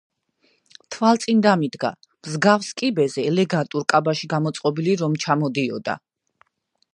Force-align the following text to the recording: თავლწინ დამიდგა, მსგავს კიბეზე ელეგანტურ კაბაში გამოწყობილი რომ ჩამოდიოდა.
თავლწინ 0.93 1.43
დამიდგა, 1.45 1.91
მსგავს 2.27 2.69
კიბეზე 2.83 3.27
ელეგანტურ 3.33 3.85
კაბაში 3.95 4.31
გამოწყობილი 4.33 4.97
რომ 5.03 5.21
ჩამოდიოდა. 5.27 5.99